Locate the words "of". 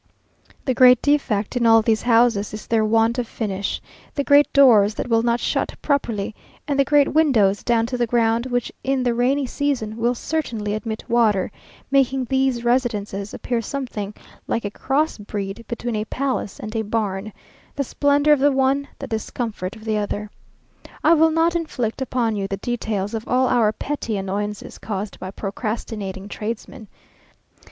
3.19-3.27, 18.33-18.39, 19.75-19.85, 23.13-23.27